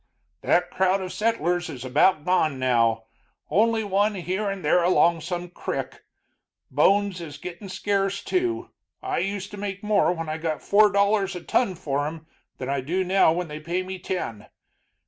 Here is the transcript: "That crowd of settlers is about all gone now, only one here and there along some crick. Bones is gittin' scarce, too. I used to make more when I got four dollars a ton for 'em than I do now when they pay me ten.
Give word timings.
"That 0.41 0.71
crowd 0.71 0.99
of 1.01 1.13
settlers 1.13 1.69
is 1.69 1.85
about 1.85 2.15
all 2.15 2.23
gone 2.23 2.57
now, 2.57 3.03
only 3.51 3.83
one 3.83 4.15
here 4.15 4.49
and 4.49 4.65
there 4.65 4.81
along 4.81 5.21
some 5.21 5.47
crick. 5.47 6.03
Bones 6.71 7.21
is 7.21 7.37
gittin' 7.37 7.69
scarce, 7.69 8.23
too. 8.23 8.71
I 9.03 9.19
used 9.19 9.51
to 9.51 9.57
make 9.57 9.83
more 9.83 10.11
when 10.11 10.27
I 10.27 10.39
got 10.39 10.63
four 10.63 10.91
dollars 10.91 11.35
a 11.35 11.43
ton 11.43 11.75
for 11.75 12.07
'em 12.07 12.25
than 12.57 12.67
I 12.67 12.81
do 12.81 13.03
now 13.03 13.31
when 13.31 13.47
they 13.47 13.59
pay 13.59 13.83
me 13.83 13.99
ten. 13.99 14.47